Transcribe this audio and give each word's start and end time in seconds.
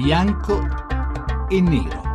bianco 0.00 0.66
e 1.50 1.60
nero. 1.60 2.09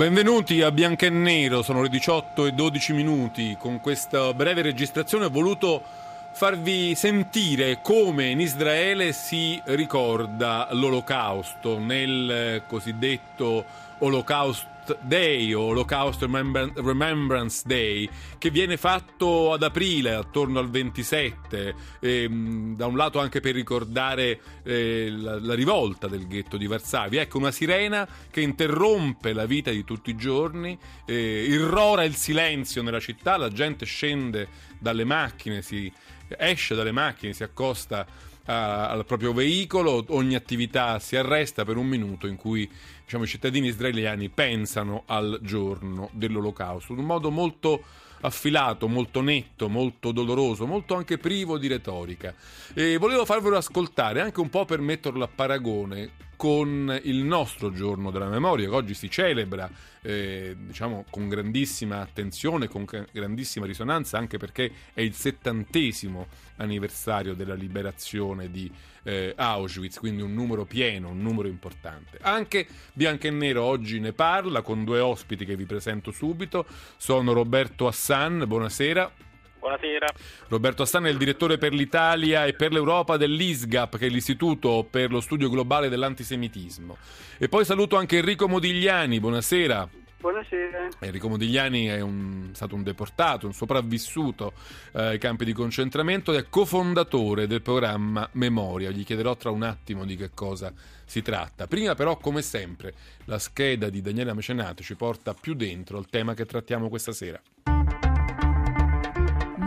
Benvenuti 0.00 0.62
a 0.62 0.72
Bianco 0.72 1.04
e 1.04 1.10
Nero, 1.10 1.60
sono 1.60 1.82
le 1.82 1.90
18 1.90 2.46
e 2.46 2.52
12 2.52 2.94
minuti. 2.94 3.54
Con 3.58 3.80
questa 3.80 4.32
breve 4.32 4.62
registrazione 4.62 5.26
ho 5.26 5.30
voluto 5.30 5.82
farvi 6.30 6.94
sentire 6.94 7.82
come 7.82 8.30
in 8.30 8.40
Israele 8.40 9.12
si 9.12 9.60
ricorda 9.62 10.68
l'olocausto 10.70 11.78
nel 11.78 12.62
cosiddetto 12.66 13.62
olocausto 13.98 14.68
Day 15.02 15.52
o 15.52 15.62
Holocaust 15.62 16.22
Remembrance 16.22 17.62
Day 17.66 18.08
che 18.38 18.50
viene 18.50 18.76
fatto 18.76 19.52
ad 19.52 19.62
aprile 19.62 20.14
attorno 20.14 20.58
al 20.58 20.70
27 20.70 21.74
e, 22.00 22.22
ehm, 22.22 22.76
da 22.76 22.86
un 22.86 22.96
lato 22.96 23.18
anche 23.18 23.40
per 23.40 23.54
ricordare 23.54 24.40
eh, 24.62 25.08
la, 25.10 25.38
la, 25.40 25.54
rivolta 25.54 26.08
del 26.08 26.26
ghetto 26.26 26.56
di 26.56 26.66
Varsavia. 26.66 27.22
Ecco 27.22 27.38
una 27.38 27.50
sirena 27.50 28.08
che 28.30 28.40
interrompe 28.40 29.32
la 29.32 29.46
vita 29.46 29.70
di 29.70 29.84
tutti 29.84 30.10
i 30.10 30.16
giorni 30.16 30.78
eh, 31.06 31.44
irrora 31.48 32.04
il 32.04 32.14
silenzio 32.14 32.82
nella 32.82 33.00
città 33.00 33.36
la 33.36 33.50
gente 33.50 33.84
scende 33.84 34.48
dalle 34.78 35.04
macchine 35.04 35.62
si 35.62 35.92
esce 36.38 36.74
dalle 36.74 36.92
macchine 36.92 37.32
si 37.32 37.42
accosta 37.42 38.28
al 38.50 39.04
proprio 39.04 39.32
veicolo, 39.32 40.04
ogni 40.08 40.34
attività 40.34 40.98
si 40.98 41.16
arresta 41.16 41.64
per 41.64 41.76
un 41.76 41.86
minuto 41.86 42.26
in 42.26 42.36
cui 42.36 42.68
diciamo, 43.10 43.24
i 43.24 43.28
cittadini 43.28 43.66
israeliani 43.66 44.28
pensano 44.28 45.02
al 45.06 45.40
giorno 45.42 46.10
dell'olocausto, 46.12 46.92
in 46.92 47.00
un 47.00 47.06
modo 47.06 47.32
molto 47.32 47.82
affilato, 48.20 48.86
molto 48.86 49.20
netto, 49.20 49.68
molto 49.68 50.12
doloroso, 50.12 50.64
molto 50.64 50.94
anche 50.94 51.18
privo 51.18 51.58
di 51.58 51.66
retorica. 51.66 52.32
E 52.72 52.98
volevo 52.98 53.24
farvelo 53.24 53.56
ascoltare 53.56 54.20
anche 54.20 54.38
un 54.38 54.48
po' 54.48 54.64
per 54.64 54.80
metterlo 54.80 55.24
a 55.24 55.28
paragone 55.28 56.28
con 56.40 56.98
il 57.02 57.18
nostro 57.18 57.70
giorno 57.70 58.10
della 58.10 58.30
memoria 58.30 58.66
che 58.66 58.74
oggi 58.74 58.94
si 58.94 59.10
celebra 59.10 59.70
eh, 60.00 60.56
diciamo 60.58 61.04
con 61.10 61.28
grandissima 61.28 62.00
attenzione, 62.00 62.66
con 62.66 62.86
grandissima 63.12 63.66
risonanza 63.66 64.16
anche 64.16 64.38
perché 64.38 64.72
è 64.94 65.02
il 65.02 65.12
settantesimo 65.12 66.28
anniversario 66.56 67.34
della 67.34 67.52
liberazione 67.52 68.50
di 68.50 68.72
eh, 69.02 69.34
Auschwitz, 69.36 69.98
quindi 69.98 70.22
un 70.22 70.32
numero 70.32 70.64
pieno, 70.64 71.10
un 71.10 71.20
numero 71.20 71.46
importante. 71.46 72.16
Anche 72.22 72.66
Bianca 72.94 73.28
e 73.28 73.32
Nero 73.32 73.62
oggi 73.62 74.00
ne 74.00 74.14
parla 74.14 74.62
con 74.62 74.82
due 74.82 75.00
ospiti 75.00 75.44
che 75.44 75.56
vi 75.56 75.66
presento 75.66 76.10
subito, 76.10 76.64
sono 76.96 77.34
Roberto 77.34 77.86
Hassan, 77.86 78.44
buonasera. 78.46 79.29
Buonasera. 79.60 80.06
Roberto 80.48 80.82
Astan 80.82 81.06
è 81.06 81.10
il 81.10 81.18
direttore 81.18 81.58
per 81.58 81.74
l'Italia 81.74 82.46
e 82.46 82.54
per 82.54 82.72
l'Europa 82.72 83.18
dell'ISGAP, 83.18 83.98
che 83.98 84.06
è 84.06 84.08
l'Istituto 84.08 84.86
per 84.88 85.10
lo 85.10 85.20
Studio 85.20 85.50
Globale 85.50 85.90
dell'Antisemitismo. 85.90 86.96
E 87.36 87.48
poi 87.48 87.66
saluto 87.66 87.96
anche 87.96 88.16
Enrico 88.16 88.48
Modigliani, 88.48 89.20
buonasera. 89.20 89.88
Buonasera. 90.20 90.88
Enrico 90.98 91.28
Modigliani 91.28 91.86
è 91.86 92.00
un, 92.00 92.50
stato 92.52 92.74
un 92.74 92.82
deportato, 92.82 93.46
un 93.46 93.54
sopravvissuto 93.54 94.52
eh, 94.92 95.02
ai 95.02 95.18
campi 95.18 95.44
di 95.44 95.52
concentramento 95.52 96.32
ed 96.32 96.40
è 96.40 96.48
cofondatore 96.48 97.46
del 97.46 97.62
programma 97.62 98.28
Memoria. 98.32 98.90
Gli 98.90 99.04
chiederò 99.04 99.36
tra 99.36 99.50
un 99.50 99.62
attimo 99.62 100.04
di 100.04 100.16
che 100.16 100.30
cosa 100.34 100.72
si 101.04 101.22
tratta. 101.22 101.66
Prima 101.66 101.94
però, 101.94 102.16
come 102.16 102.42
sempre, 102.42 102.94
la 103.24 103.38
scheda 103.38 103.88
di 103.88 104.00
Daniela 104.00 104.34
Mecenato 104.34 104.82
ci 104.82 104.94
porta 104.94 105.32
più 105.32 105.54
dentro 105.54 105.98
il 105.98 106.06
tema 106.08 106.34
che 106.34 106.44
trattiamo 106.44 106.88
questa 106.88 107.12
sera. 107.12 107.40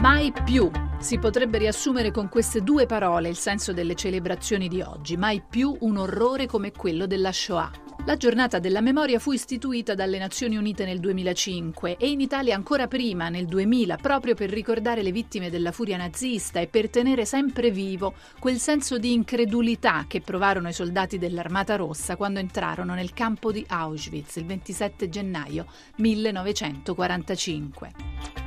Mai 0.03 0.33
più. 0.43 0.69
Si 0.99 1.17
potrebbe 1.17 1.57
riassumere 1.59 2.11
con 2.11 2.27
queste 2.27 2.59
due 2.59 2.85
parole 2.85 3.29
il 3.29 3.37
senso 3.37 3.71
delle 3.71 3.95
celebrazioni 3.95 4.67
di 4.67 4.81
oggi. 4.81 5.15
Mai 5.15 5.41
più 5.49 5.77
un 5.79 5.95
orrore 5.95 6.45
come 6.45 6.73
quello 6.73 7.07
della 7.07 7.31
Shoah. 7.31 7.71
La 8.05 8.17
giornata 8.17 8.59
della 8.59 8.81
memoria 8.81 9.17
fu 9.17 9.31
istituita 9.31 9.95
dalle 9.95 10.17
Nazioni 10.17 10.57
Unite 10.57 10.83
nel 10.83 10.99
2005 10.99 11.95
e 11.95 12.09
in 12.09 12.19
Italia 12.19 12.53
ancora 12.53 12.89
prima, 12.89 13.29
nel 13.29 13.45
2000, 13.45 13.95
proprio 13.95 14.35
per 14.35 14.49
ricordare 14.49 15.01
le 15.03 15.13
vittime 15.13 15.49
della 15.49 15.71
furia 15.71 15.95
nazista 15.95 16.59
e 16.59 16.67
per 16.67 16.89
tenere 16.89 17.23
sempre 17.23 17.71
vivo 17.71 18.13
quel 18.39 18.57
senso 18.59 18.97
di 18.97 19.13
incredulità 19.13 20.03
che 20.05 20.19
provarono 20.19 20.67
i 20.67 20.73
soldati 20.73 21.17
dell'Armata 21.17 21.77
Rossa 21.77 22.17
quando 22.17 22.39
entrarono 22.39 22.93
nel 22.93 23.13
campo 23.13 23.53
di 23.53 23.63
Auschwitz 23.65 24.35
il 24.35 24.47
27 24.47 25.07
gennaio 25.07 25.65
1945. 25.95 27.91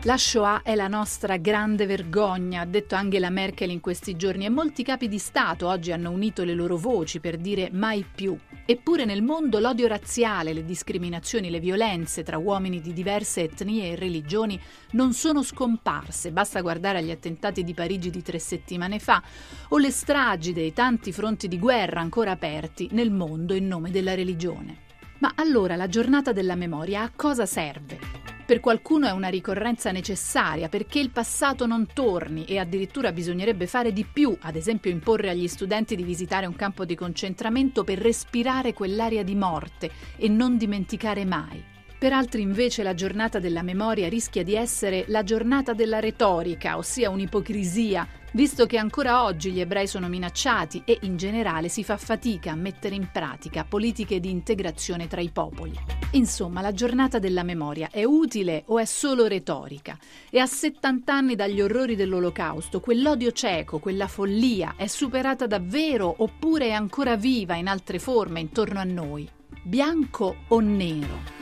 La 0.03 0.19
Shoah 0.19 0.61
è 0.63 0.75
la 0.75 0.89
nostra 0.89 1.39
grande 1.47 1.87
vergogna, 1.87 2.63
ha 2.63 2.65
detto 2.65 2.97
Angela 2.97 3.31
Merkel 3.31 3.71
in 3.71 3.79
questi 3.79 4.17
giorni 4.17 4.47
e 4.47 4.49
molti 4.49 4.83
capi 4.83 5.07
di 5.07 5.19
Stato 5.19 5.69
oggi 5.69 5.93
hanno 5.93 6.11
unito 6.11 6.43
le 6.43 6.55
loro 6.55 6.77
voci 6.77 7.21
per 7.21 7.37
dire 7.37 7.71
mai 7.71 8.05
più. 8.13 8.37
Eppure 8.67 9.05
nel 9.05 9.23
mondo 9.23 9.61
l'odio 9.61 9.87
razziale, 9.87 10.53
le 10.53 10.65
discriminazioni, 10.65 11.49
le 11.49 11.61
violenze 11.61 12.25
tra 12.25 12.37
uomini 12.37 12.81
di 12.81 12.93
diverse 12.93 13.43
etnie 13.43 13.93
e 13.93 13.95
religioni 13.95 14.61
non 14.93 15.13
sono 15.13 15.45
scomparse. 15.45 16.33
Basta 16.33 16.61
guardare 16.63 16.99
agli 16.99 17.13
attentati 17.13 17.63
di 17.63 17.75
Parigi 17.75 18.11
di 18.11 18.23
tre 18.23 18.41
settimane 18.41 18.99
fa 18.99 19.23
o 19.69 19.79
le 19.79 19.93
stragi 19.93 20.53
dei 20.53 20.73
tanti 20.73 21.13
fronti 21.13 21.47
di 21.47 21.61
guerra 21.61 22.01
ancora 22.01 22.33
aperti 22.33 22.89
nel 22.91 23.13
mondo 23.13 23.55
in 23.55 23.69
nome 23.69 23.93
della 23.93 24.17
religione. 24.17 24.79
Ma 25.21 25.31
allora 25.37 25.77
la 25.77 25.87
giornata 25.87 26.33
della 26.33 26.57
memoria 26.57 27.03
a 27.03 27.13
cosa 27.15 27.47
serve? 27.47 28.36
Per 28.47 28.61
qualcuno 28.61 29.09
è 29.09 29.11
una 29.11 29.27
ricorrenza 29.27 29.91
necessaria 29.91 30.69
perché 30.69 31.01
il 31.01 31.11
passato 31.11 31.67
non 31.67 31.89
torni 31.93 32.45
e 32.45 32.59
addirittura 32.59 33.11
bisognerebbe 33.11 33.67
fare 33.67 33.93
di 33.93 34.05
più, 34.05 34.37
ad 34.43 34.55
esempio 34.55 34.89
imporre 34.89 35.31
agli 35.31 35.49
studenti 35.49 35.97
di 35.97 36.05
visitare 36.05 36.47
un 36.47 36.55
campo 36.55 36.85
di 36.85 36.95
concentramento 36.95 37.83
per 37.83 37.99
respirare 37.99 38.73
quell'aria 38.73 39.25
di 39.25 39.35
morte 39.35 39.91
e 40.17 40.29
non 40.29 40.57
dimenticare 40.57 41.25
mai. 41.25 41.76
Per 41.99 42.13
altri 42.13 42.43
invece 42.43 42.83
la 42.83 42.93
giornata 42.93 43.39
della 43.39 43.63
memoria 43.63 44.11
rischia 44.11 44.45
di 44.45 44.55
essere 44.55 45.07
la 45.09 45.23
giornata 45.23 45.73
della 45.73 45.99
retorica, 45.99 46.77
ossia 46.77 47.09
un'ipocrisia, 47.09 48.07
visto 48.33 48.67
che 48.67 48.77
ancora 48.77 49.25
oggi 49.25 49.51
gli 49.51 49.61
ebrei 49.61 49.87
sono 49.87 50.07
minacciati 50.07 50.83
e 50.85 50.99
in 51.03 51.17
generale 51.17 51.71
si 51.71 51.83
fa 51.83 51.97
fatica 51.97 52.53
a 52.53 52.55
mettere 52.55 52.97
in 52.97 53.09
pratica 53.11 53.65
politiche 53.65 54.21
di 54.21 54.29
integrazione 54.29 55.07
tra 55.07 55.23
i 55.23 55.31
popoli. 55.31 55.73
Insomma, 56.13 56.61
la 56.61 56.73
giornata 56.73 57.19
della 57.19 57.43
memoria 57.43 57.89
è 57.91 58.05
utile 58.05 58.65
o 58.67 58.79
è 58.79 58.85
solo 58.85 59.27
retorica? 59.27 59.97
E 60.29 60.39
a 60.39 60.45
70 60.45 61.15
anni 61.15 61.35
dagli 61.35 61.63
orrori 61.63 61.97
dell'olocausto, 61.97 62.81
quell'odio 62.81 63.33
cieco, 63.33 63.79
quella 63.79 64.07
follia 64.07 64.75
è 64.77 64.87
superata 64.87 65.47
davvero 65.47 66.15
oppure 66.19 66.67
è 66.67 66.73
ancora 66.73 67.17
viva 67.17 67.55
in 67.55 67.69
altre 67.69 67.99
forme 67.99 68.41
intorno 68.41 68.81
a 68.81 68.85
noi? 68.85 69.27
Bianco 69.63 70.37
o 70.49 70.61
nero? 70.61 71.36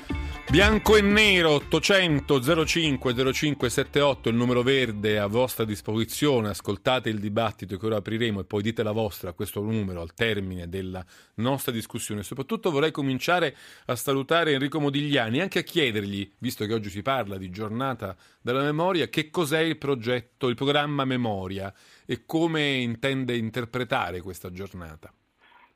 Bianco 0.55 0.97
e 0.97 1.01
nero 1.01 1.51
800 1.51 2.65
05 2.65 3.33
05 3.33 3.69
78 3.69 4.29
il 4.29 4.37
numero 4.37 4.63
verde 4.63 5.19
a 5.19 5.27
vostra 5.27 5.65
disposizione. 5.65 6.51
Ascoltate 6.51 7.09
il 7.09 7.19
dibattito 7.19 7.77
che 7.77 7.87
ora 7.87 7.97
apriremo 7.97 8.39
e 8.39 8.45
poi 8.45 8.63
dite 8.63 8.85
la 8.85 8.93
vostra 8.93 9.31
a 9.31 9.33
questo 9.33 9.61
numero 9.63 10.01
al 10.01 10.15
termine 10.15 10.69
della 10.69 11.05
nostra 11.39 11.73
discussione. 11.73 12.23
Soprattutto 12.23 12.71
vorrei 12.71 12.93
cominciare 12.93 13.57
a 13.87 13.97
salutare 13.97 14.53
Enrico 14.53 14.79
Modigliani 14.79 15.39
e 15.39 15.41
anche 15.41 15.59
a 15.59 15.63
chiedergli 15.63 16.31
visto 16.39 16.65
che 16.67 16.73
oggi 16.73 16.89
si 16.89 17.03
parla 17.03 17.37
di 17.37 17.51
giornata 17.51 18.17
della 18.41 18.63
memoria 18.63 19.09
che 19.09 19.31
cos'è 19.31 19.59
il 19.59 19.77
progetto 19.77 20.47
il 20.47 20.55
programma 20.55 21.05
Memoria 21.05 21.75
e 22.07 22.27
come 22.27 22.75
intende 22.75 23.35
interpretare 23.35 24.21
questa 24.21 24.53
giornata 24.53 25.13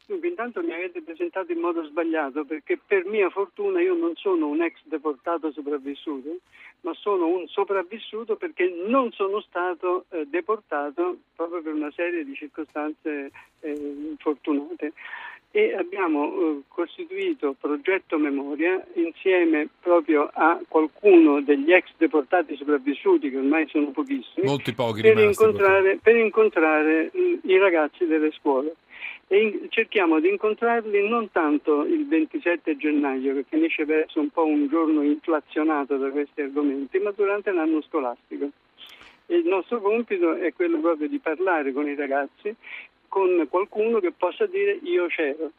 Dunque, 0.09 0.29
intanto 0.29 0.63
mi 0.63 0.73
avete 0.73 1.03
presentato 1.03 1.53
in 1.53 1.59
modo 1.59 1.85
sbagliato 1.85 2.43
perché 2.47 2.79
per 2.79 3.05
mia 3.05 3.29
fortuna 3.29 3.83
io 3.83 3.93
non 3.93 4.15
sono 4.17 4.49
un 4.49 4.63
ex 4.63 4.81
deportato 4.85 5.53
sopravvissuto, 5.53 6.39
ma 6.81 6.95
sono 6.95 7.27
un 7.27 7.47
sopravvissuto 7.47 8.37
perché 8.37 8.75
non 8.89 9.13
sono 9.13 9.43
stato 9.43 10.07
eh, 10.09 10.25
deportato 10.25 11.19
proprio 11.37 11.61
per 11.61 11.75
una 11.75 11.91
serie 11.95 12.25
di 12.25 12.35
circostanze 12.35 13.31
eh, 13.61 14.15
fortunate. 14.17 14.95
E 15.51 15.75
abbiamo 15.75 16.25
eh, 16.25 16.61
costituito 16.69 17.55
Progetto 17.61 18.17
Memoria 18.17 18.83
insieme 18.95 19.69
proprio 19.79 20.31
a 20.33 20.59
qualcuno 20.67 21.43
degli 21.43 21.71
ex 21.71 21.91
deportati 21.99 22.57
sopravvissuti, 22.57 23.29
che 23.29 23.37
ormai 23.37 23.69
sono 23.69 23.91
pochissimi, 23.91 24.47
Molti 24.47 24.73
pochi 24.73 25.03
per, 25.03 25.19
incontrare, 25.19 25.99
per 26.03 26.17
incontrare 26.17 27.11
i 27.43 27.59
ragazzi 27.59 28.07
delle 28.07 28.33
scuole 28.33 28.75
e 29.29 29.67
cerchiamo 29.69 30.21
di 30.21 30.31
incontrarli 30.31 31.07
non 31.07 31.31
tanto 31.31 31.85
il 31.85 32.09
27 32.09 32.77
gennaio, 32.79 33.35
che 33.35 33.45
finisce 33.47 33.83
essere 33.83 34.21
un 34.21 34.31
po' 34.31 34.45
un 34.45 34.69
giorno 34.69 35.03
inflazionato 35.03 35.99
da 35.99 36.11
questi 36.11 36.41
argomenti, 36.41 36.99
ma 36.99 37.13
durante 37.13 37.53
l'anno 37.53 37.83
scolastico. 37.83 38.49
Il 39.27 39.45
nostro 39.45 39.83
compito 39.83 40.35
è 40.35 40.55
quello 40.55 40.81
proprio 40.81 41.09
di 41.09 41.19
parlare 41.19 41.73
con 41.73 41.87
i 41.87 41.95
ragazzi, 41.95 42.55
con 43.07 43.47
qualcuno 43.51 44.01
che 44.01 44.13
possa 44.13 44.47
dire 44.47 44.79
io 44.83 45.07
c'ero. 45.09 45.51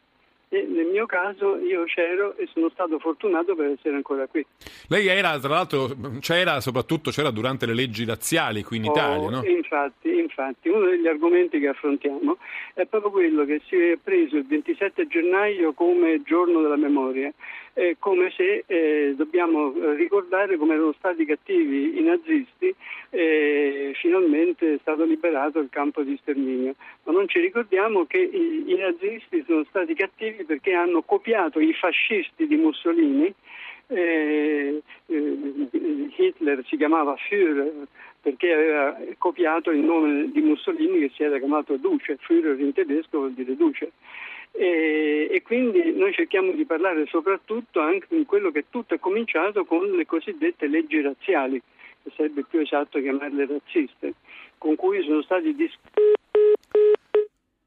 E 0.52 0.66
nel 0.66 0.86
mio 0.86 1.06
caso 1.06 1.58
io 1.58 1.84
c'ero 1.84 2.36
e 2.36 2.48
sono 2.52 2.68
stato 2.70 2.98
fortunato 2.98 3.54
per 3.54 3.70
essere 3.70 3.94
ancora 3.94 4.26
qui. 4.26 4.44
Lei 4.88 5.06
era, 5.06 5.38
tra 5.38 5.48
l'altro, 5.48 5.88
c'era 6.18 6.60
soprattutto 6.60 7.12
c'era 7.12 7.30
durante 7.30 7.66
le 7.66 7.74
leggi 7.74 8.04
razziali 8.04 8.64
qui 8.64 8.78
in 8.78 8.88
oh, 8.88 8.90
Italia, 8.90 9.30
no? 9.30 9.44
Infatti, 9.44 10.18
infatti, 10.18 10.68
uno 10.68 10.86
degli 10.86 11.06
argomenti 11.06 11.60
che 11.60 11.68
affrontiamo 11.68 12.38
è 12.74 12.84
proprio 12.84 13.12
quello 13.12 13.44
che 13.44 13.60
si 13.68 13.76
è 13.76 13.96
preso 14.02 14.38
il 14.38 14.46
27 14.46 15.06
gennaio 15.06 15.72
come 15.72 16.20
giorno 16.24 16.60
della 16.62 16.76
memoria 16.76 17.32
eh, 17.74 17.96
come 17.98 18.30
se 18.36 18.64
eh, 18.66 19.14
dobbiamo 19.16 19.72
ricordare 19.94 20.56
come 20.56 20.74
erano 20.74 20.92
stati 20.92 21.24
cattivi 21.24 21.98
i 21.98 22.02
nazisti 22.02 22.74
e 23.10 23.92
finalmente 23.94 24.74
è 24.74 24.78
stato 24.80 25.04
liberato 25.04 25.58
il 25.58 25.68
campo 25.70 26.02
di 26.02 26.18
sterminio. 26.20 26.74
Ma 27.04 27.12
non 27.12 27.28
ci 27.28 27.40
ricordiamo 27.40 28.06
che 28.06 28.18
i, 28.18 28.64
i 28.66 28.76
nazisti 28.76 29.44
sono 29.46 29.64
stati 29.68 29.94
cattivi 29.94 30.44
perché 30.44 30.72
hanno 30.72 31.02
copiato 31.02 31.60
i 31.60 31.72
fascisti 31.72 32.46
di 32.46 32.56
Mussolini 32.56 33.34
eh, 33.90 34.82
eh, 35.06 35.38
Hitler 36.16 36.64
si 36.66 36.76
chiamava 36.76 37.16
Führer 37.16 37.86
perché 38.20 38.52
aveva 38.52 38.96
copiato 39.18 39.70
il 39.70 39.80
nome 39.80 40.30
di 40.30 40.40
Mussolini 40.40 41.00
che 41.00 41.10
si 41.14 41.22
era 41.22 41.38
chiamato 41.38 41.76
Duce, 41.76 42.18
Führer 42.20 42.58
in 42.60 42.72
tedesco 42.72 43.18
vuol 43.18 43.32
dire 43.32 43.56
Duce. 43.56 43.92
E, 44.52 44.99
e, 45.30 45.42
quindi 45.42 45.92
noi 45.92 46.12
cerchiamo 46.12 46.50
di 46.52 46.64
parlare 46.64 47.06
soprattutto 47.06 47.78
anche 47.78 48.14
in 48.16 48.26
quello 48.26 48.50
che 48.50 48.64
tutto 48.68 48.94
è 48.94 48.98
cominciato 48.98 49.64
con 49.64 49.88
le 49.88 50.04
cosiddette 50.04 50.66
leggi 50.66 51.00
razziali, 51.00 51.62
che 52.02 52.10
sarebbe 52.16 52.44
più 52.48 52.58
esatto 52.58 53.00
chiamarle 53.00 53.46
razziste, 53.46 54.14
con 54.58 54.74
cui 54.74 55.02
sono 55.04 55.22
stati 55.22 55.54
discussi. 55.54 56.18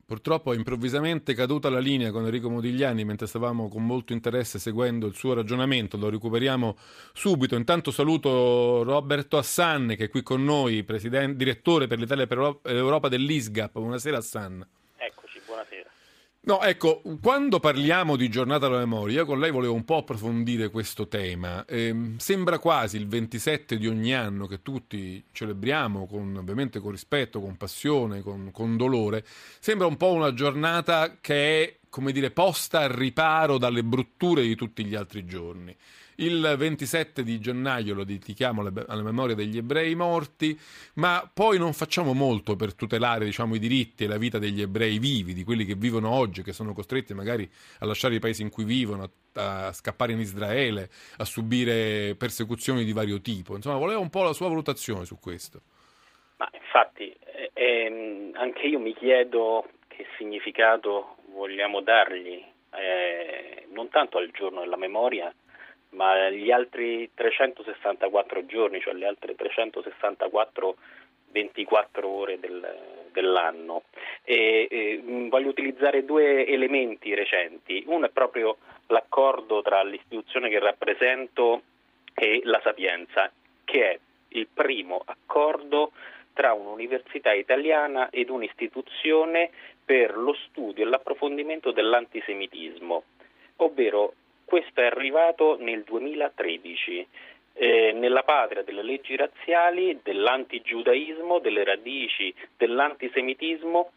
Purtroppo 0.06 0.52
è 0.52 0.58
improvvisamente 0.58 1.34
caduta 1.34 1.70
la 1.70 1.80
linea 1.80 2.12
con 2.12 2.26
Enrico 2.26 2.50
Modigliani 2.50 3.06
mentre 3.06 3.26
stavamo 3.26 3.70
con 3.70 3.86
molto 3.86 4.12
interesse 4.12 4.60
seguendo 4.60 5.08
il 5.08 5.16
suo 5.16 5.34
ragionamento, 5.34 5.98
lo 5.98 6.10
recuperiamo 6.10 6.76
subito. 7.14 7.56
Intanto 7.56 7.90
saluto 7.90 8.84
Roberto 8.84 9.38
Assan 9.38 9.96
che 9.98 10.06
è 10.06 10.10
qui 10.10 10.22
con 10.22 10.44
noi, 10.44 10.86
direttore 11.36 11.88
per 11.88 11.98
l'Italia 11.98 12.26
e 12.26 12.28
per 12.28 12.60
l'Europa 12.64 13.08
dell'ISGAP. 13.08 13.72
Buonasera 13.72 14.18
Assan. 14.18 14.68
No, 16.46 16.62
ecco, 16.62 17.02
quando 17.22 17.62
parliamo 17.62 18.18
di 18.18 18.28
giornata 18.28 18.68
della 18.68 18.80
memoria, 18.80 19.24
con 19.24 19.40
lei 19.40 19.50
volevo 19.50 19.74
un 19.76 19.86
po' 19.86 20.00
approfondire 20.00 20.70
questo 20.70 21.08
tema. 21.08 21.64
Eh, 21.64 22.16
sembra 22.18 22.60
quasi 22.60 22.98
il 22.98 23.08
27 23.08 23.78
di 23.78 23.88
ogni 23.88 24.14
anno 24.14 24.46
che 24.46 24.62
tutti 24.62 25.24
celebriamo, 25.32 26.06
con, 26.06 26.36
ovviamente 26.36 26.82
con 26.82 26.92
rispetto, 26.92 27.40
con 27.40 27.56
passione, 27.56 28.22
con, 28.22 28.52
con 28.52 28.76
dolore. 28.76 29.24
Sembra 29.60 29.88
un 29.88 29.96
po' 29.96 30.12
una 30.12 30.34
giornata 30.34 31.20
che 31.22 31.64
è, 31.64 31.78
come 31.88 32.12
dire, 32.12 32.30
posta 32.32 32.82
al 32.82 32.90
riparo 32.90 33.58
dalle 33.58 33.82
brutture 33.86 34.42
di 34.42 34.56
tutti 34.56 34.84
gli 34.84 34.96
altri 34.96 35.24
giorni. 35.24 35.74
Il 36.18 36.56
27 36.58 37.24
di 37.24 37.40
gennaio 37.40 37.94
lo 37.94 38.04
dedichiamo 38.04 38.62
alla 38.88 39.02
memoria 39.02 39.36
degli 39.36 39.58
ebrei 39.58 39.96
morti, 39.96 40.58
ma 40.96 41.30
poi 41.34 41.58
non 41.58 41.74
facciamo 41.74 42.14
molto 42.14 42.56
per 42.56 42.76
tutelare 42.76 43.26
diciamo, 43.26 43.56
i 43.56 43.60
diritti 43.60 44.04
e 44.04 44.08
la 44.08 44.18
vita 44.18 44.38
degli 44.38 44.62
ebrei 44.62 45.00
vivi, 45.00 45.34
di 45.34 45.44
quelli 45.44 45.66
che 45.66 45.76
vivono 45.76 46.12
oggi, 46.12 46.44
che 46.44 46.54
sono 46.54 46.74
costretti 46.74 47.14
magari 47.14 47.50
a 47.80 47.86
lasciare 47.86 48.16
i 48.16 48.20
paesi 48.20 48.42
in 48.42 48.50
cui 48.50 48.64
vivono, 48.64 49.10
a, 49.34 49.72
scappare 49.72 50.12
in 50.12 50.20
Israele, 50.20 50.90
a 51.18 51.26
subire 51.26 52.16
persecuzioni 52.16 52.84
di 52.84 52.94
vario 52.94 53.22
tipo. 53.22 53.56
Insomma, 53.56 53.78
volevo 53.78 54.02
un 54.02 54.10
po' 54.10 54.24
la 54.24 54.34
sua 54.34 54.50
valutazione 54.50 55.06
su 55.06 55.18
questo. 55.20 55.62
Ma 56.38 56.50
infatti, 56.54 57.16
eh, 57.26 57.52
ehm, 57.54 58.32
anche 58.36 58.68
io 58.68 58.80
mi 58.80 58.94
chiedo 58.94 59.68
che 59.88 60.06
significato 60.18 61.18
vogliamo 61.34 61.82
dargli, 61.82 62.44
eh, 62.76 63.68
non 63.72 63.90
tanto 63.90 64.18
al 64.18 64.30
giorno 64.32 64.62
della 64.62 64.78
memoria, 64.78 65.34
ma 65.94 66.30
gli 66.30 66.52
altri 66.52 67.10
364 67.14 68.46
giorni, 68.46 68.80
cioè 68.80 68.94
le 68.94 69.08
altre 69.08 69.36
364 69.36 70.76
24 71.34 72.08
ore 72.08 72.40
del, 72.40 72.78
dell'anno. 73.12 73.84
E, 74.24 74.68
e, 74.70 75.02
voglio 75.30 75.50
utilizzare 75.50 76.06
due 76.06 76.46
elementi 76.46 77.14
recenti. 77.14 77.84
Uno 77.88 78.06
è 78.06 78.10
proprio 78.10 78.58
l'accordo 78.88 79.62
tra 79.62 79.84
l'istituzione 79.84 80.50
che 80.50 80.60
rappresento 80.60 81.64
e 82.14 82.42
la 82.44 82.62
Sapienza, 82.64 83.32
che 83.66 83.92
è 83.92 84.00
il 84.30 84.48
primo 84.54 85.02
accordo 85.04 85.92
tra 86.34 86.54
un'università 86.54 87.34
italiana 87.34 88.10
ed 88.10 88.30
un'istituzione 88.30 89.52
per 89.84 90.16
lo 90.18 90.34
studio 90.34 90.84
e 90.84 90.88
l'approfondimento 90.88 91.72
dell'antisemitismo, 91.72 93.04
ovvero 93.58 94.14
questo 94.46 94.82
è 94.82 94.86
arrivato 94.86 95.58
nel 95.60 95.84
2013. 95.84 97.08
Eh, 97.56 97.92
nella 97.94 98.24
patria 98.24 98.64
delle 98.64 98.82
leggi 98.82 99.16
razziali, 99.16 100.00
dell'antigiudaismo, 100.02 101.38
delle 101.38 101.64
radici 101.64 102.34
dell'antisemitismo 102.58 103.92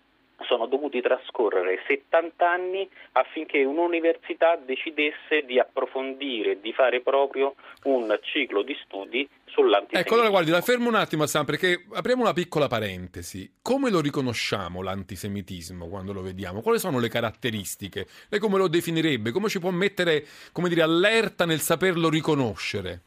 sono 0.47 0.67
dovuti 0.67 1.01
trascorrere 1.01 1.83
70 1.87 2.49
anni 2.49 2.89
affinché 3.13 3.65
un'università 3.65 4.57
decidesse 4.57 5.43
di 5.47 5.59
approfondire 5.59 6.61
di 6.61 6.73
fare 6.73 7.01
proprio 7.01 7.55
un 7.85 8.19
ciclo 8.23 8.63
di 8.63 8.77
studi 8.85 9.29
sull'antisemitismo. 9.47 10.01
Ecco, 10.01 10.15
allora 10.15 10.29
guardi, 10.29 10.51
la 10.51 10.61
fermo 10.61 10.89
un 10.89 10.95
attimo 10.95 11.27
Sam, 11.27 11.45
perché 11.45 11.85
apriamo 11.93 12.23
una 12.23 12.33
piccola 12.33 12.69
parentesi. 12.69 13.51
Come 13.63 13.91
lo 13.91 14.01
riconosciamo 14.01 14.83
l'antisemitismo 14.83 15.89
quando 15.89 16.13
lo 16.13 16.23
vediamo? 16.23 16.61
Quali 16.61 16.79
sono 16.79 16.99
le 16.99 17.09
caratteristiche? 17.09 18.07
Lei 18.29 18.41
come 18.41 18.59
lo 18.59 18.69
definirebbe? 18.69 19.31
Come 19.31 19.49
ci 19.49 19.59
può 19.59 19.71
mettere, 19.71 20.25
come 20.53 20.69
dire, 20.69 20.83
allerta 20.83 21.47
nel 21.47 21.61
saperlo 21.61 22.09
riconoscere? 22.09 23.03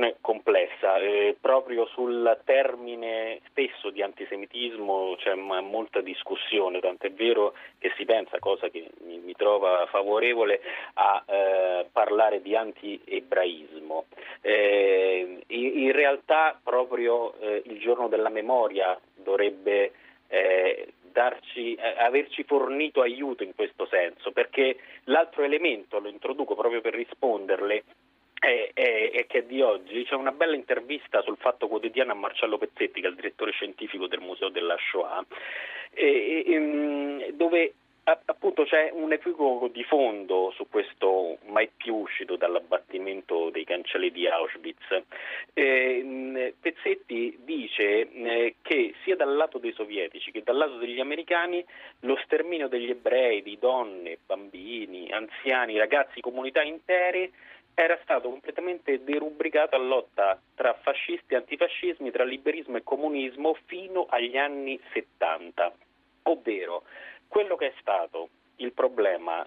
Questione 0.00 0.16
complessa, 0.20 0.96
eh, 0.96 1.36
proprio 1.38 1.86
sul 1.86 2.40
termine 2.44 3.40
stesso 3.50 3.90
di 3.90 4.02
antisemitismo 4.02 5.16
c'è 5.18 5.34
molta 5.34 6.00
discussione, 6.00 6.80
tant'è 6.80 7.12
vero 7.12 7.54
che 7.78 7.92
si 7.96 8.04
pensa, 8.04 8.38
cosa 8.38 8.68
che 8.68 8.88
mi, 9.04 9.18
mi 9.18 9.34
trova 9.34 9.86
favorevole, 9.90 10.60
a 10.94 11.22
eh, 11.26 11.86
parlare 11.92 12.40
di 12.40 12.56
anti-ebraismo. 12.56 14.06
Eh, 14.40 15.42
in, 15.48 15.92
realtà 15.92 16.58
proprio 16.62 17.34
eh, 17.40 17.62
il 17.66 17.78
giorno 17.78 18.08
della 18.08 18.30
memoria 18.30 18.98
dovrebbe 19.16 19.92
eh, 20.28 20.92
darci, 21.12 21.74
eh, 21.74 21.94
averci 21.98 22.44
fornito 22.44 23.02
aiuto 23.02 23.42
in 23.42 23.54
questo 23.54 23.86
senso, 23.86 24.32
perché 24.32 24.78
l'altro 25.04 25.42
elemento, 25.42 25.98
lo 25.98 26.08
introduco 26.08 26.54
proprio 26.54 26.80
per 26.80 26.94
risponderle, 26.94 27.84
è, 28.40 28.70
è, 28.72 29.10
è, 29.12 29.26
che 29.26 29.46
di 29.46 29.60
oggi 29.60 30.04
c'è 30.04 30.14
una 30.14 30.32
bella 30.32 30.56
intervista 30.56 31.20
sul 31.20 31.36
Fatto 31.36 31.68
Quotidiano 31.68 32.12
a 32.12 32.14
Marcello 32.14 32.58
Pezzetti, 32.58 33.00
che 33.00 33.06
è 33.06 33.10
il 33.10 33.16
direttore 33.16 33.52
scientifico 33.52 34.06
del 34.06 34.20
Museo 34.20 34.48
della 34.48 34.76
Shoah, 34.90 35.24
e, 35.92 36.44
e, 36.46 36.58
mm, 36.58 37.20
dove 37.34 37.74
appunto 38.02 38.64
c'è 38.64 38.90
un 38.92 39.12
equivoco 39.12 39.68
di 39.68 39.84
fondo 39.84 40.52
su 40.56 40.66
questo 40.68 41.36
mai 41.46 41.70
più 41.76 41.96
uscito 41.96 42.36
dall'abbattimento 42.36 43.50
dei 43.50 43.64
cancelli 43.64 44.10
di 44.10 44.26
Auschwitz. 44.26 45.02
Eh, 45.52 46.54
Pezzetti 46.58 47.38
dice 47.44 48.10
eh, 48.10 48.54
che 48.62 48.94
sia 49.04 49.16
dal 49.16 49.36
lato 49.36 49.58
dei 49.58 49.72
sovietici 49.72 50.30
che 50.30 50.42
dal 50.42 50.56
lato 50.56 50.78
degli 50.78 50.98
americani 50.98 51.64
lo 52.00 52.18
sterminio 52.24 52.68
degli 52.68 52.90
ebrei, 52.90 53.42
di 53.42 53.58
donne, 53.60 54.18
bambini, 54.24 55.10
anziani, 55.12 55.76
ragazzi, 55.76 56.20
comunità 56.20 56.62
intere 56.62 57.30
era 57.74 57.98
stato 58.02 58.28
completamente 58.28 59.02
derubricato 59.02 59.74
a 59.74 59.78
lotta 59.78 60.40
tra 60.54 60.74
fascisti 60.74 61.34
e 61.34 61.36
antifascismi, 61.38 62.10
tra 62.10 62.24
liberismo 62.24 62.76
e 62.76 62.82
comunismo 62.82 63.56
fino 63.66 64.06
agli 64.08 64.36
anni 64.36 64.78
70, 64.92 65.72
ovvero 66.24 66.84
quello 67.28 67.56
che 67.56 67.68
è 67.68 67.74
stato 67.80 68.28
il 68.56 68.72
problema 68.72 69.46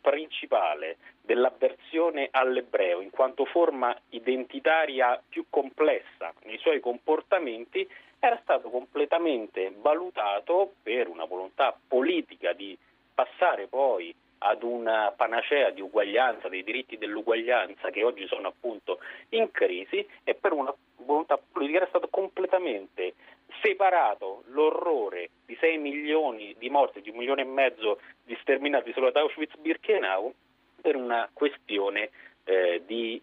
principale 0.00 0.98
dell'avversione 1.22 2.28
all'ebreo 2.30 3.00
in 3.00 3.10
quanto 3.10 3.46
forma 3.46 3.96
identitaria 4.10 5.20
più 5.26 5.46
complessa 5.48 6.34
nei 6.42 6.58
suoi 6.58 6.80
comportamenti 6.80 7.88
era 8.18 8.38
stato 8.42 8.68
completamente 8.68 9.72
valutato 9.78 10.74
per 10.82 11.08
una 11.08 11.24
volontà 11.24 11.74
politica 11.88 12.52
di 12.52 12.76
passare 13.14 13.66
poi 13.66 14.14
ad 14.46 14.62
una 14.62 15.12
panacea 15.16 15.70
di 15.70 15.80
uguaglianza, 15.80 16.48
dei 16.48 16.62
diritti 16.62 16.98
dell'uguaglianza 16.98 17.88
che 17.90 18.04
oggi 18.04 18.26
sono 18.26 18.48
appunto 18.48 18.98
in 19.30 19.50
crisi 19.50 20.06
e 20.22 20.34
per 20.34 20.52
una 20.52 20.72
volontà 20.96 21.38
politica 21.38 21.78
era 21.78 21.88
stato 21.88 22.08
completamente 22.08 23.14
separato 23.62 24.42
l'orrore 24.48 25.30
di 25.46 25.56
6 25.58 25.78
milioni 25.78 26.54
di 26.58 26.68
morti, 26.68 27.00
di 27.00 27.10
un 27.10 27.16
milione 27.16 27.42
e 27.42 27.46
mezzo 27.46 28.00
di 28.22 28.36
sterminati 28.42 28.92
solo 28.92 29.06
ad 29.06 29.16
Auschwitz-Birkenau 29.16 30.34
per 30.80 30.96
una 30.96 31.28
questione 31.32 32.10
eh, 32.44 32.82
di 32.84 33.20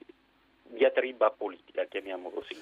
diatriba 0.63 1.29
politica, 1.29 1.85
chiamiamo 1.85 2.31
così. 2.31 2.55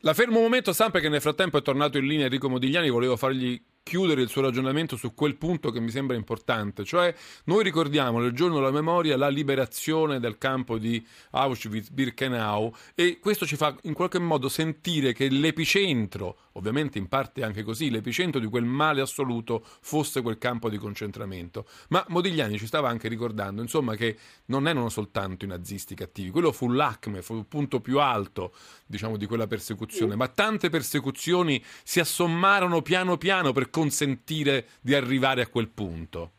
La 0.00 0.14
fermo 0.14 0.38
un 0.38 0.44
momento, 0.44 0.72
Sam, 0.72 0.90
perché 0.90 1.08
nel 1.08 1.20
frattempo 1.20 1.58
è 1.58 1.62
tornato 1.62 1.98
in 1.98 2.06
linea 2.06 2.24
Enrico 2.24 2.48
Modigliani, 2.48 2.88
volevo 2.88 3.16
fargli 3.16 3.60
chiudere 3.90 4.22
il 4.22 4.28
suo 4.28 4.42
ragionamento 4.42 4.96
su 4.96 5.14
quel 5.14 5.34
punto 5.34 5.72
che 5.72 5.80
mi 5.80 5.90
sembra 5.90 6.14
importante, 6.14 6.84
cioè 6.84 7.12
noi 7.46 7.64
ricordiamo 7.64 8.20
nel 8.20 8.30
giorno 8.30 8.54
della 8.54 8.70
memoria 8.70 9.16
la 9.16 9.28
liberazione 9.28 10.20
del 10.20 10.38
campo 10.38 10.78
di 10.78 11.04
Auschwitz-Birkenau 11.32 12.72
e 12.94 13.18
questo 13.18 13.46
ci 13.46 13.56
fa 13.56 13.76
in 13.82 13.94
qualche 13.94 14.20
modo 14.20 14.48
sentire 14.48 15.12
che 15.12 15.28
l'epicentro, 15.28 16.36
ovviamente 16.52 16.98
in 16.98 17.08
parte 17.08 17.42
anche 17.42 17.64
così, 17.64 17.90
l'epicentro 17.90 18.38
di 18.38 18.46
quel 18.46 18.64
male 18.64 19.00
assoluto 19.00 19.66
fosse 19.80 20.22
quel 20.22 20.38
campo 20.38 20.70
di 20.70 20.78
concentramento. 20.78 21.66
Ma 21.88 22.04
Modigliani 22.10 22.58
ci 22.58 22.66
stava 22.66 22.88
anche 22.88 23.08
ricordando, 23.08 23.60
insomma, 23.60 23.96
che 23.96 24.16
non 24.46 24.68
erano 24.68 24.88
soltanto 24.88 25.44
i 25.44 25.48
nazisti 25.48 25.96
cattivi, 25.96 26.30
quello 26.30 26.52
fu 26.52 26.70
l'acme, 26.70 27.22
fu 27.22 27.36
il 27.36 27.46
punto 27.46 27.80
più 27.80 27.98
alto, 27.98 28.54
diciamo, 28.86 29.16
di 29.16 29.26
quella 29.26 29.48
persecuzione, 29.48 30.14
ma 30.14 30.28
tante 30.28 30.70
persecuzioni 30.70 31.60
si 31.82 31.98
assommarono 31.98 32.82
piano 32.82 33.16
piano 33.16 33.50
per 33.50 33.68
consentire 33.80 34.66
di 34.82 34.94
arrivare 34.94 35.40
a 35.40 35.46
quel 35.46 35.68
punto. 35.68 36.32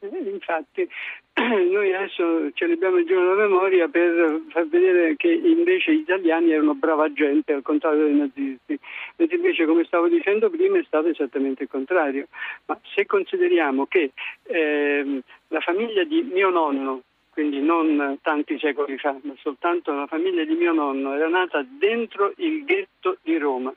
Infatti, 0.00 0.86
noi 1.70 1.94
adesso 1.94 2.50
celebriamo 2.52 2.98
il 2.98 3.06
giorno 3.06 3.34
della 3.34 3.48
memoria 3.48 3.88
per 3.88 4.42
far 4.50 4.66
vedere 4.66 5.16
che 5.16 5.32
invece 5.32 5.94
gli 5.94 6.00
italiani 6.00 6.52
erano 6.52 6.74
brava 6.74 7.10
gente, 7.12 7.54
al 7.54 7.62
contrario 7.62 8.04
dei 8.04 8.16
nazisti, 8.16 8.78
mentre 9.16 9.36
invece, 9.36 9.64
come 9.64 9.84
stavo 9.84 10.08
dicendo 10.08 10.50
prima, 10.50 10.78
è 10.78 10.84
stato 10.84 11.08
esattamente 11.08 11.62
il 11.62 11.70
contrario. 11.70 12.26
Ma 12.66 12.78
se 12.94 13.06
consideriamo 13.06 13.86
che 13.86 14.12
eh, 14.42 15.22
la 15.48 15.60
famiglia 15.60 16.04
di 16.04 16.22
mio 16.22 16.50
nonno, 16.50 17.02
quindi 17.30 17.60
non 17.60 18.18
tanti 18.20 18.58
secoli 18.58 18.98
fa, 18.98 19.16
ma 19.22 19.32
soltanto 19.38 19.92
la 19.92 20.06
famiglia 20.06 20.44
di 20.44 20.54
mio 20.54 20.72
nonno, 20.72 21.14
era 21.14 21.28
nata 21.28 21.64
dentro 21.66 22.34
il 22.36 22.64
ghetto 22.64 23.16
di 23.22 23.38
Roma 23.38 23.72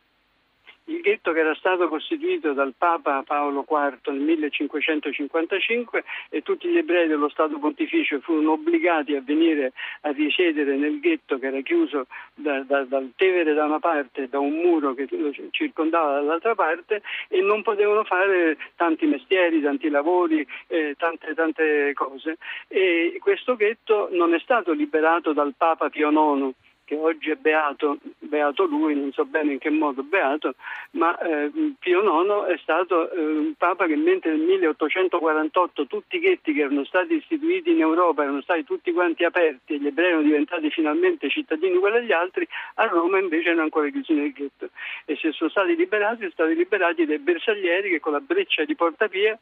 il 0.86 1.01
ghetto 1.01 1.32
che 1.32 1.39
era 1.39 1.56
stato 1.56 1.88
costituito 1.88 2.54
dal 2.54 2.74
Papa 2.77 3.24
Paolo 3.24 3.65
IV 3.68 4.12
nel 4.12 4.22
1555 4.22 6.04
e 6.30 6.42
tutti 6.42 6.68
gli 6.68 6.77
ebrei 6.77 7.08
dello 7.08 7.30
Stato 7.30 7.58
Pontificio 7.58 8.20
furono 8.20 8.54
obbligati 8.54 9.15
a 9.15 9.22
venire 9.22 9.74
a 10.01 10.12
risiedere 10.12 10.75
nel 10.75 11.00
ghetto 11.00 11.39
che 11.39 11.48
era 11.48 11.62
chiuso 11.62 12.08
da, 12.34 12.62
da, 12.63 12.84
dal 12.84 13.12
Tevere 13.15 13.54
da 13.54 13.65
una 13.65 13.80
parte 13.80 14.24
e 14.24 14.27
da 14.27 14.39
un 14.39 14.54
muro 14.54 14.94
che 14.94 15.08
lo 15.10 15.32
circondava 15.51 16.13
dall'altra 16.13 16.54
parte 16.54 17.01
e 17.30 17.42
non 17.42 17.63
potevano 17.63 18.04
fare 18.04 18.58
tanti 18.75 19.06
mestieri, 19.06 19.62
tanti 19.62 19.89
lavori, 19.89 20.46
eh, 20.68 20.96
tante, 20.98 21.34
tante 21.34 21.94
cose. 21.94 22.38
E 22.68 23.18
questo 23.22 23.56
ghetto 23.56 24.10
non 24.12 24.34
è 24.34 24.39
stato 24.39 24.72
liberato 24.74 25.34
dal 25.34 25.54
Papa 25.58 25.89
Pio 25.89 26.10
IX 26.10 26.54
che 26.86 26.96
oggi 26.96 27.32
è 27.32 27.36
beato, 27.36 27.98
beato 28.20 28.65
lui, 28.65 28.96
non 28.96 29.12
so 29.12 29.25
bene 29.25 29.54
in 29.54 29.60
che 29.60 29.70
modo 29.70 30.04
beato, 30.04 30.54
ma 30.92 31.18
eh, 31.18 31.51
Pio 31.80 32.01
IX 32.01 32.46
è 32.46 32.58
stato 32.62 33.12
eh, 33.12 33.20
un 33.20 33.54
papa 33.58 33.88
che 33.88 33.96
mentre 33.96 34.32
nel 34.32 34.42
1848 34.42 35.88
tutti 35.88 36.18
i 36.18 36.20
ghetti 36.20 36.54
che 36.54 36.62
erano 36.62 36.86
stati 36.86 37.15
istituiti 37.15 37.72
in 37.72 37.82
Europa 37.82 38.24
erano 38.24 38.42
stati 38.42 38.63
tutti 38.63 38.92
quanti 38.94 39.24
aperti 39.24 39.74
e 39.74 39.80
gli 39.80 39.88
ebrei 39.88 40.10
erano 40.10 40.24
diventati 40.24 40.70
finalmente 40.70 41.30
cittadini 41.30 41.75
uguali 41.75 41.98
agli 41.98 42.12
altri, 42.12 42.48
a 42.75 42.86
Roma 42.86 43.18
invece 43.20 43.50
erano 43.50 43.63
ancora 43.63 43.89
chiusi 43.89 44.13
nel 44.13 44.32
ghetto. 44.32 44.70
E 45.06 45.15
se 45.15 45.32
sono 45.32 45.50
stati 45.50 45.75
liberati 45.75 46.20
sono 46.20 46.30
stati 46.32 46.56
liberati 46.56 47.06
dai 47.06 47.20
bersaglieri 47.20 47.89
che 47.89 48.00
con 48.00 48.13
la 48.13 48.20
breccia 48.20 48.63
di 48.63 48.75
Portapia 48.75 49.38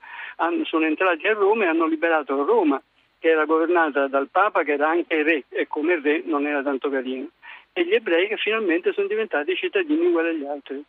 sono 0.63 0.85
entrati 0.85 1.27
a 1.27 1.33
Roma 1.33 1.65
e 1.65 1.67
hanno 1.67 1.87
liberato 1.87 2.45
Roma 2.45 2.81
che 3.23 3.29
era 3.29 3.45
governata 3.45 4.07
dal 4.07 4.27
Papa 4.29 4.63
che 4.63 4.73
era 4.73 4.89
anche 4.89 5.23
re 5.23 5.45
e 5.47 5.65
come 5.65 5.97
re 6.01 6.23
non 6.25 6.45
era 6.45 6.61
tanto 6.61 6.89
carino, 6.89 7.29
e 7.71 7.85
gli 7.85 7.93
ebrei 7.93 8.27
che 8.27 8.35
finalmente 8.35 8.91
sono 8.91 9.07
diventati 9.07 9.55
cittadini 9.55 10.07
uguali 10.07 10.27
agli 10.27 10.45
altri. 10.45 10.83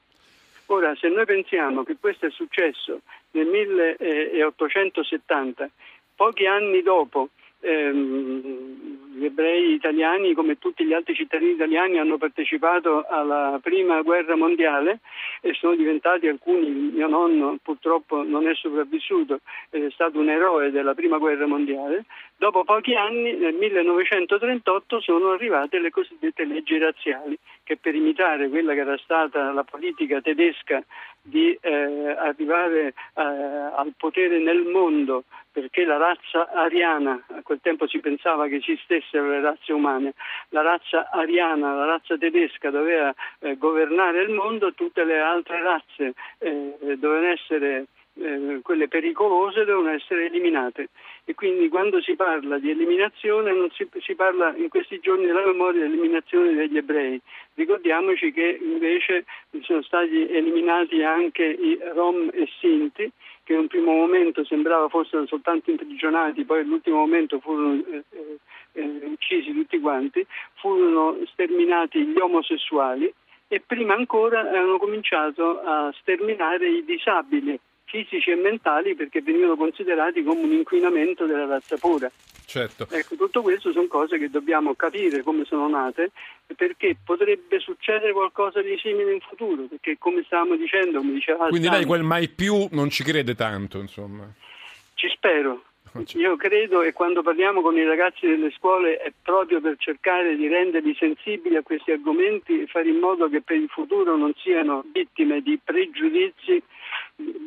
Ora, 0.67 0.97
se 0.97 1.09
noi 1.11 1.27
pensiamo 1.27 1.85
che 1.85 1.95
questo 2.01 2.27
è 2.27 2.31
successo 2.31 3.03
nel 3.31 3.47
1870, 3.47 5.71
pochi 6.17 6.47
anni 6.47 6.83
dopo 6.83 7.29
ehm, 7.65 8.95
gli 9.15 9.25
ebrei 9.25 9.73
italiani, 9.73 10.35
come 10.35 10.59
tutti 10.59 10.85
gli 10.85 10.93
altri 10.93 11.15
cittadini 11.15 11.53
italiani, 11.53 11.99
hanno 11.99 12.19
partecipato 12.19 13.07
alla 13.09 13.59
prima 13.63 14.03
guerra 14.03 14.37
mondiale 14.37 15.01
e 15.41 15.55
sono 15.55 15.77
diventati 15.77 16.27
alcuni, 16.27 16.69
mio 16.69 17.07
nonno 17.07 17.59
purtroppo 17.63 18.25
non 18.25 18.49
è 18.49 18.55
sopravvissuto, 18.55 19.41
è 19.71 19.87
stato 19.91 20.19
un 20.19 20.29
eroe 20.29 20.71
della 20.71 20.95
prima 20.95 21.19
guerra 21.19 21.47
mondiale. 21.47 22.05
Dopo 22.37 22.65
pochi 22.65 22.95
anni, 22.95 23.35
nel 23.35 23.55
1938, 23.55 25.01
sono 25.01 25.31
arrivate 25.31 25.79
le 25.79 25.91
cosiddette 25.91 26.45
leggi 26.45 26.77
razziali, 26.79 27.39
che 27.65 27.77
per 27.77 27.95
imitare 27.95 28.49
quella 28.49 28.75
che 28.75 28.81
era 28.81 28.97
stata 28.99 29.51
la 29.53 29.65
politica 29.65 30.21
tedesca 30.21 30.85
di 31.21 31.57
eh, 31.61 32.15
arrivare 32.19 32.89
eh, 32.89 32.93
al 33.15 33.95
potere 33.97 34.39
nel 34.39 34.63
mondo 34.65 35.25
perché 35.51 35.85
la 35.85 35.97
razza 35.97 36.51
ariana, 36.51 37.25
a 37.29 37.41
quel 37.43 37.61
tempo 37.63 37.87
si 37.87 38.01
pensava 38.01 38.49
che 38.49 38.57
esistessero 38.57 39.29
le 39.29 39.41
razze 39.41 39.73
umane, 39.73 40.15
la 40.49 40.63
razza 40.63 41.11
ariana, 41.11 41.75
la 41.75 41.87
razza 41.87 42.19
tedesca 42.19 42.71
doveva 42.71 43.15
eh, 43.39 43.57
governare 43.57 44.23
il 44.23 44.31
mondo, 44.31 44.75
tutte 44.75 45.05
le 45.05 45.21
altre 45.21 45.63
razze 45.63 46.15
eh, 46.39 46.77
dovevano 46.99 47.29
essere 47.29 47.87
eh, 48.21 48.61
quelle 48.63 48.89
pericolose 48.89 49.65
devono 49.65 49.91
essere 49.91 50.27
eliminate 50.27 50.91
e 51.25 51.35
quindi 51.35 51.69
quando 51.69 52.01
si 52.01 52.15
parla 52.15 52.59
di 52.59 52.71
eliminazione 52.71 53.53
non 53.53 53.71
si, 53.71 53.89
si 54.01 54.15
parla 54.15 54.55
in 54.57 54.69
questi 54.69 55.01
giorni 55.01 55.27
della 55.27 55.45
memoria 55.45 55.85
di 55.85 55.93
eliminazione 55.93 56.55
degli 56.55 56.77
ebrei. 56.77 57.21
Ricordiamoci 57.55 58.33
che 58.33 58.59
invece 58.61 59.25
sono 59.63 59.83
stati 59.83 60.29
eliminati 60.29 61.03
anche 61.03 61.45
i 61.45 61.79
Rom 61.93 62.31
e 62.33 62.49
Sinti 62.61 63.11
che 63.45 63.53
in 63.53 63.59
un 63.61 63.67
primo 63.67 63.93
momento 63.93 64.43
sembrava 64.45 64.89
fossero 64.89 65.27
soltanto 65.27 65.71
imprigionati, 65.71 66.45
poi 66.45 66.61
all'ultimo 66.61 66.97
momento 66.97 67.41
furono 67.41 67.75
eh, 67.75 68.05
eh, 68.11 68.39
eh, 68.73 69.01
uccisi 69.05 69.53
tutti 69.53 69.79
quanti, 69.81 70.27
furono 70.55 71.19
sterminati 71.27 72.05
gli 72.07 72.19
omosessuali 72.19 73.13
e 73.47 73.61
prima 73.61 73.95
ancora 73.95 74.41
hanno 74.41 74.79
cominciato 74.79 75.61
a 75.61 75.93
sterminare 76.01 76.69
i 76.69 76.85
disabili 76.85 77.61
fisici 77.95 78.31
e 78.31 78.35
mentali 78.35 78.97
perché 78.97 79.23
venivano 79.23 79.55
considerati 79.55 80.25
come 80.25 80.41
un 80.41 80.53
inquinamento 80.53 81.27
della 81.27 81.47
razza 81.47 81.77
pura. 81.77 82.11
Certo. 82.45 82.89
Ecco, 82.91 83.15
tutto 83.15 83.41
questo 83.41 83.71
sono 83.71 83.87
cose 83.87 84.19
che 84.19 84.29
dobbiamo 84.29 84.75
capire 84.75 85.23
come 85.23 85.45
sono 85.45 85.69
nate 85.69 86.11
perché 86.57 86.97
potrebbe 87.05 87.61
succedere 87.61 88.13
qualcosa 88.13 88.61
di 88.61 88.77
simile 88.79 89.13
in 89.13 89.21
futuro, 89.21 89.63
perché 89.63 89.97
come 89.99 90.23
stavamo 90.25 90.57
dicendo, 90.57 90.99
come 90.99 91.13
diceva 91.13 91.47
Quindi 91.47 91.69
lei 91.69 91.85
quel 91.85 92.03
mai 92.03 92.29
più 92.29 92.67
non 92.73 92.91
ci 92.91 93.05
crede 93.05 93.35
tanto, 93.35 93.79
insomma. 93.79 94.29
Ci 94.95 95.09
spero. 95.09 95.63
Io 96.15 96.35
credo 96.35 96.83
e 96.83 96.93
quando 96.93 97.23
parliamo 97.23 97.61
con 97.61 97.77
i 97.77 97.85
ragazzi 97.85 98.27
delle 98.27 98.51
scuole 98.51 98.97
è 98.97 99.13
proprio 99.23 99.61
per 99.61 99.77
cercare 99.79 100.35
di 100.35 100.49
renderli 100.49 100.93
sensibili 100.99 101.55
a 101.55 101.63
questi 101.63 101.93
argomenti 101.93 102.63
e 102.63 102.67
fare 102.67 102.89
in 102.89 102.99
modo 102.99 103.29
che 103.29 103.43
per 103.43 103.57
il 103.57 103.69
futuro 103.69 104.17
non 104.17 104.33
siano 104.35 104.85
vittime 104.93 105.41
di 105.41 105.57
pregiudizi 105.63 106.61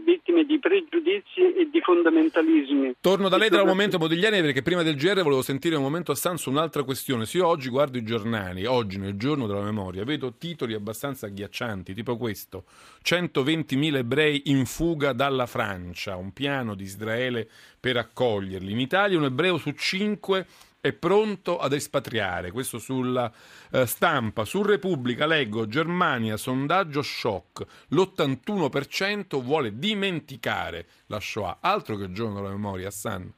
vittime 0.07 0.45
di 0.45 0.57
pregiudizi 0.59 1.53
e 1.55 1.69
di 1.69 1.81
fondamentalismi. 1.81 2.95
Torno 3.01 3.27
da 3.27 3.37
lei 3.37 3.49
tra 3.49 3.61
un 3.61 3.67
momento 3.67 3.97
Modigliani 3.97 4.41
perché 4.41 4.61
prima 4.61 4.81
del 4.81 4.95
GR 4.95 5.21
volevo 5.21 5.41
sentire 5.41 5.75
un 5.75 5.83
momento 5.83 6.11
a 6.11 6.15
San 6.15 6.37
su 6.37 6.49
un'altra 6.49 6.83
questione. 6.83 7.25
Se 7.25 7.37
io 7.37 7.47
oggi 7.47 7.69
guardo 7.69 7.97
i 7.97 8.03
giornali, 8.03 8.65
oggi 8.65 8.97
nel 8.97 9.17
giorno 9.17 9.47
della 9.47 9.63
memoria, 9.63 10.05
vedo 10.05 10.35
titoli 10.37 10.73
abbastanza 10.73 11.25
agghiaccianti, 11.25 11.93
tipo 11.93 12.15
questo: 12.15 12.63
120.000 13.03 13.95
ebrei 13.95 14.43
in 14.45 14.65
fuga 14.65 15.11
dalla 15.11 15.45
Francia, 15.45 16.15
un 16.15 16.31
piano 16.31 16.73
di 16.73 16.83
Israele 16.83 17.49
per 17.79 17.97
accoglierli. 17.97 18.71
In 18.71 18.79
Italia 18.79 19.17
un 19.17 19.25
ebreo 19.25 19.57
su 19.57 19.71
cinque 19.71 20.45
è 20.87 20.93
pronto 20.93 21.59
ad 21.59 21.73
espatriare. 21.73 22.51
Questo 22.51 22.79
sulla 22.79 23.31
eh, 23.71 23.85
stampa. 23.85 24.45
Su 24.45 24.63
Repubblica 24.63 25.25
leggo 25.25 25.67
Germania, 25.67 26.37
sondaggio 26.37 27.01
shock. 27.01 27.85
L'81% 27.89 29.41
vuole 29.41 29.77
dimenticare 29.77 30.85
la 31.07 31.19
Shoah. 31.19 31.57
Altro 31.61 31.95
che 31.95 32.03
il 32.03 32.13
giorno 32.13 32.35
della 32.35 32.49
memoria, 32.49 32.89
San. 32.89 33.31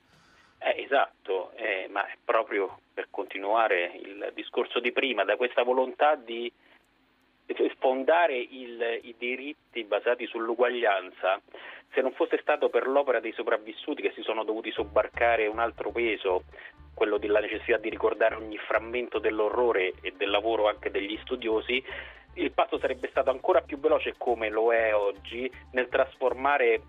Eh, 0.59 0.83
esatto, 0.83 1.51
eh, 1.55 1.87
ma 1.91 2.05
proprio 2.23 2.79
per 2.93 3.07
continuare 3.09 3.93
il 3.95 4.31
discorso 4.33 4.79
di 4.79 4.91
prima, 4.91 5.23
da 5.23 5.35
questa 5.35 5.63
volontà 5.63 6.15
di 6.15 6.51
sfondare 7.75 8.37
il, 8.37 8.99
i 9.03 9.15
diritti 9.17 9.83
basati 9.83 10.25
sull'uguaglianza, 10.27 11.41
se 11.93 12.01
non 12.01 12.11
fosse 12.11 12.37
stato 12.41 12.69
per 12.69 12.87
l'opera 12.87 13.19
dei 13.19 13.33
sopravvissuti 13.33 14.01
che 14.01 14.11
si 14.13 14.21
sono 14.21 14.43
dovuti 14.43 14.71
sobbarcare 14.71 15.47
un 15.47 15.59
altro 15.59 15.91
peso, 15.91 16.43
quello 16.93 17.17
della 17.17 17.39
necessità 17.39 17.77
di 17.77 17.89
ricordare 17.89 18.35
ogni 18.35 18.57
frammento 18.57 19.19
dell'orrore 19.19 19.93
e 20.01 20.13
del 20.17 20.29
lavoro 20.29 20.67
anche 20.67 20.91
degli 20.91 21.17
studiosi, 21.23 21.83
il 22.33 22.51
passo 22.51 22.77
sarebbe 22.77 23.07
stato 23.09 23.31
ancora 23.31 23.61
più 23.61 23.79
veloce 23.79 24.15
come 24.17 24.49
lo 24.49 24.71
è 24.71 24.93
oggi 24.93 25.49
nel 25.71 25.89
trasformare 25.89 26.81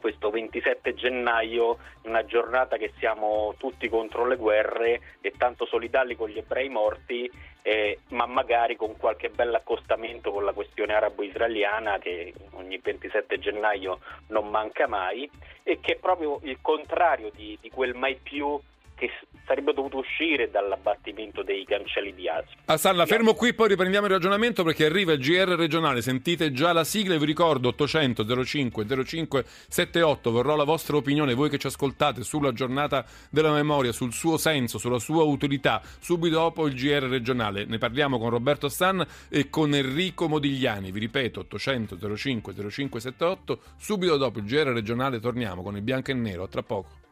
questo 0.00 0.30
27 0.30 0.94
gennaio, 0.94 1.78
una 2.02 2.24
giornata 2.24 2.76
che 2.76 2.92
siamo 2.98 3.54
tutti 3.58 3.88
contro 3.88 4.26
le 4.26 4.36
guerre 4.36 5.00
e 5.20 5.32
tanto 5.36 5.66
solidali 5.66 6.14
con 6.14 6.28
gli 6.28 6.38
ebrei 6.38 6.68
morti, 6.68 7.28
eh, 7.66 7.98
ma 8.10 8.26
magari 8.26 8.76
con 8.76 8.96
qualche 8.96 9.28
bell'accostamento 9.28 10.30
con 10.30 10.44
la 10.44 10.52
questione 10.52 10.94
arabo-israeliana 10.94 11.98
che 11.98 12.32
ogni 12.52 12.78
27 12.78 13.40
gennaio 13.40 13.98
non 14.28 14.48
manca 14.50 14.86
mai 14.86 15.28
e 15.64 15.80
che 15.80 15.94
è 15.94 15.96
proprio 15.96 16.38
il 16.44 16.58
contrario 16.62 17.32
di, 17.34 17.58
di 17.60 17.68
quel 17.68 17.96
mai 17.96 18.20
più 18.22 18.56
che 18.96 19.10
sarebbe 19.46 19.72
dovuto 19.72 19.98
uscire 19.98 20.50
dall'abbattimento 20.50 21.42
dei 21.42 21.64
cancelli 21.64 22.12
di 22.14 22.28
Asp. 22.28 22.54
Asalla, 22.64 23.06
fermo 23.06 23.34
qui, 23.34 23.54
poi 23.54 23.68
riprendiamo 23.68 24.06
il 24.06 24.12
ragionamento 24.12 24.64
perché 24.64 24.86
arriva 24.86 25.12
il 25.12 25.20
GR 25.20 25.54
regionale. 25.54 26.02
Sentite 26.02 26.50
già 26.50 26.72
la 26.72 26.82
sigla 26.82 27.14
e 27.14 27.18
vi 27.18 27.26
ricordo 27.26 27.68
800 27.68 28.44
05 28.44 29.04
05 29.04 29.44
78. 29.68 30.30
Vorrò 30.32 30.56
la 30.56 30.64
vostra 30.64 30.96
opinione, 30.96 31.34
voi 31.34 31.50
che 31.50 31.58
ci 31.58 31.68
ascoltate, 31.68 32.24
sulla 32.24 32.52
giornata 32.52 33.04
della 33.30 33.52
memoria, 33.52 33.92
sul 33.92 34.12
suo 34.12 34.36
senso, 34.38 34.78
sulla 34.78 34.98
sua 34.98 35.22
utilità. 35.22 35.80
Subito 36.00 36.36
dopo 36.36 36.66
il 36.66 36.74
GR 36.74 37.06
regionale. 37.06 37.66
Ne 37.66 37.78
parliamo 37.78 38.18
con 38.18 38.30
Roberto 38.30 38.68
San 38.68 39.06
e 39.28 39.48
con 39.48 39.74
Enrico 39.74 40.26
Modigliani. 40.26 40.90
Vi 40.90 40.98
ripeto 40.98 41.40
800 41.40 42.16
05 42.16 42.70
05 42.70 43.00
78. 43.00 43.60
Subito 43.76 44.16
dopo 44.16 44.38
il 44.38 44.46
GR 44.46 44.72
regionale 44.72 45.20
torniamo 45.20 45.62
con 45.62 45.76
il 45.76 45.82
bianco 45.82 46.10
e 46.10 46.14
nero. 46.14 46.42
A 46.42 46.48
tra 46.48 46.62
poco. 46.62 47.05